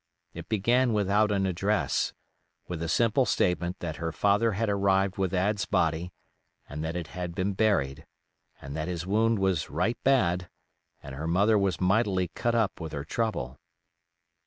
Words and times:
It 0.33 0.49
began 0.49 0.93
without 0.93 1.31
an 1.31 1.45
address, 1.45 2.11
with 2.67 2.79
the 2.79 2.89
simple 2.89 3.23
statement 3.27 3.81
that 3.81 3.97
her 3.97 4.11
father 4.11 4.53
had 4.53 4.67
arrived 4.67 5.19
with 5.19 5.31
Ad's 5.31 5.65
body 5.67 6.11
and 6.67 6.83
that 6.83 6.95
it 6.95 7.09
had 7.13 7.35
been 7.35 7.53
buried, 7.53 8.07
and 8.59 8.75
that 8.75 8.87
his 8.87 9.05
wound 9.05 9.37
was 9.37 9.69
right 9.69 9.99
bad 10.03 10.49
and 11.03 11.13
her 11.13 11.27
mother 11.27 11.55
was 11.55 11.79
mightily 11.79 12.29
cut 12.29 12.55
up 12.55 12.81
with 12.81 12.93
her 12.93 13.03
trouble. 13.05 13.59